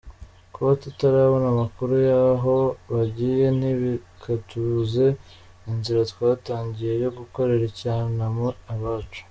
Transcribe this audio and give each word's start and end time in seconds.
Kuba 0.53 0.71
tutarabona 0.83 1.47
amakuru 1.53 1.93
y’aho 2.09 2.55
bagiye 2.93 3.45
ntibikatubuze 3.57 5.05
inzira 5.69 6.01
twatangiye 6.11 6.93
yo 7.03 7.09
gukorera 7.17 7.63
icyunamo 7.69 8.47
abacu. 8.73 9.19